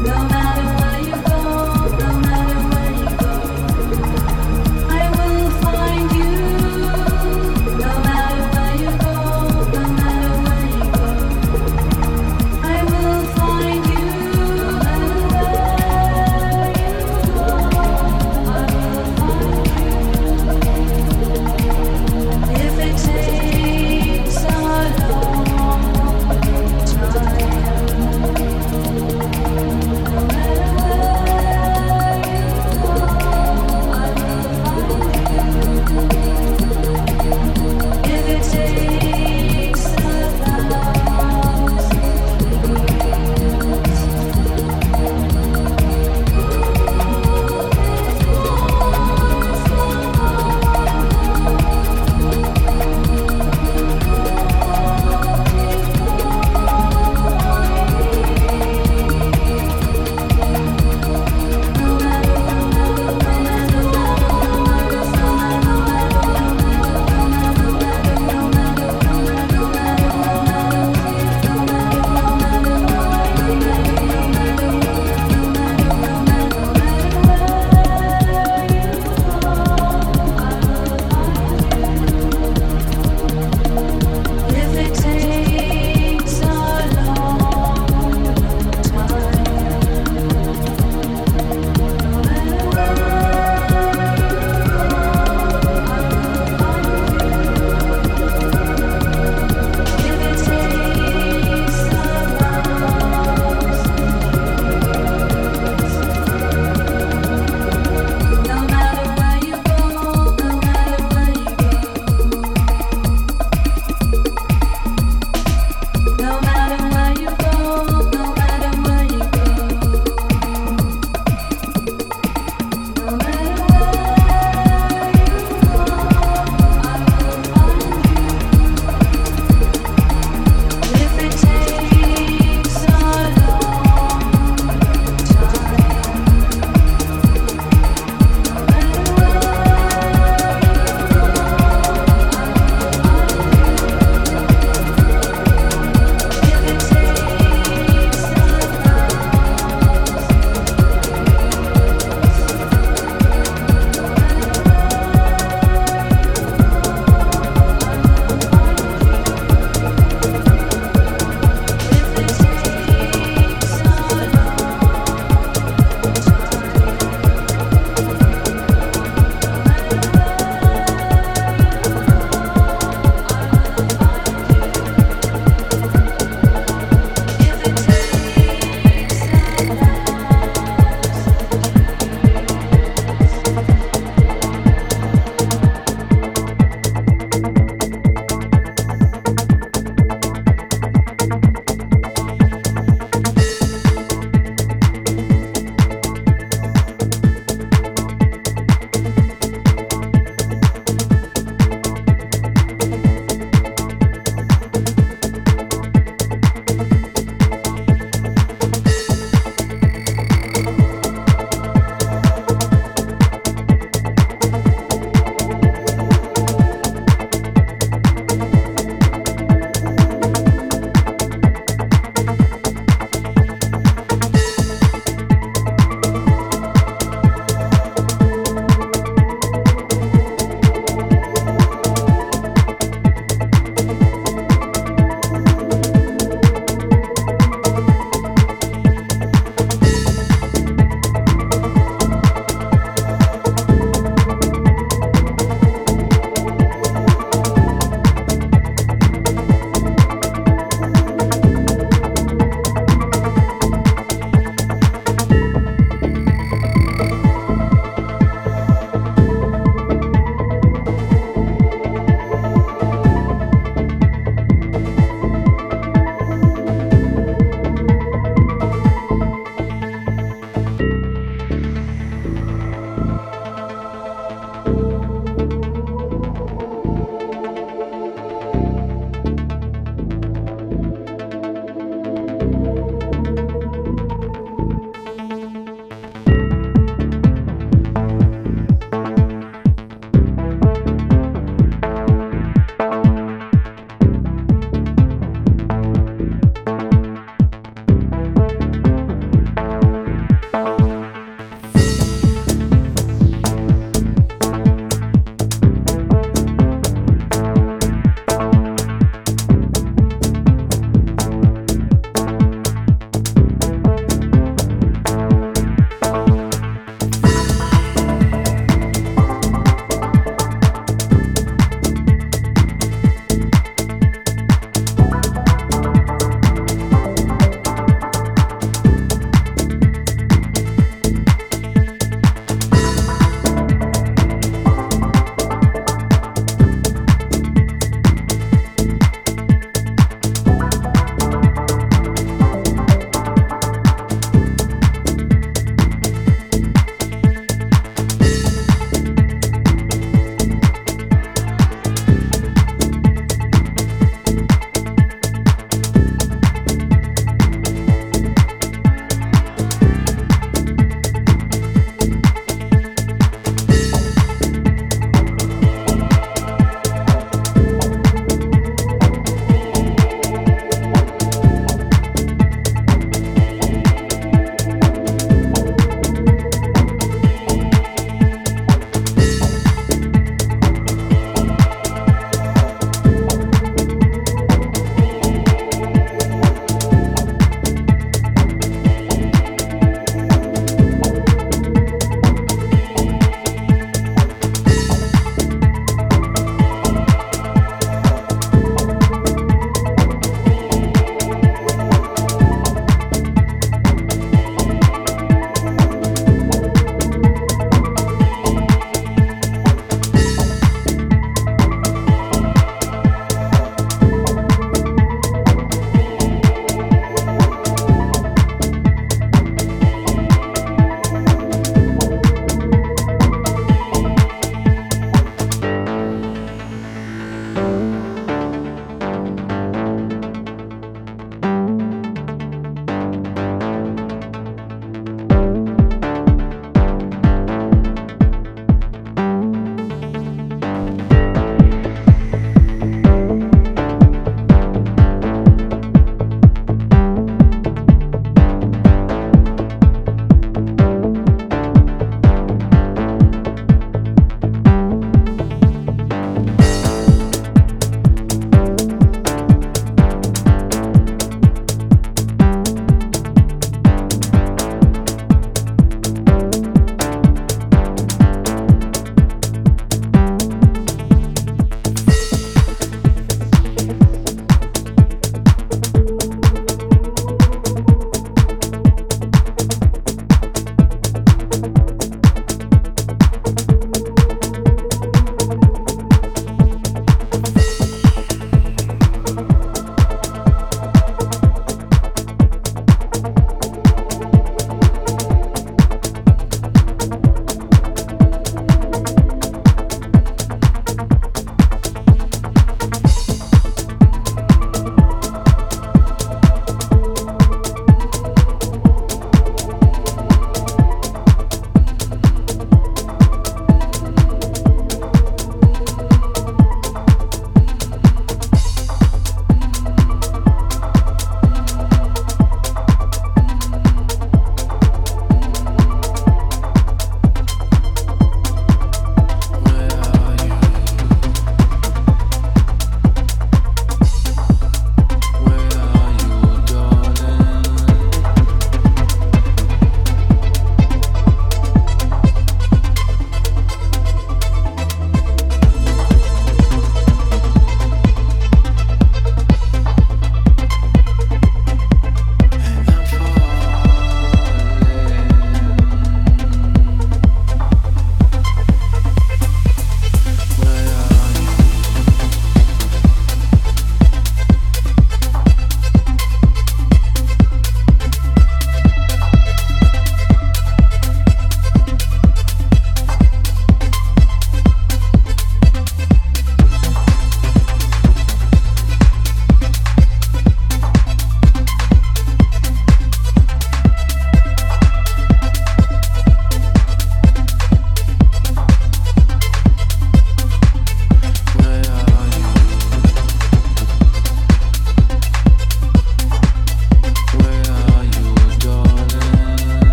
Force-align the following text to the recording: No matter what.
No 0.00 0.14
matter 0.28 0.74
what. 0.76 0.87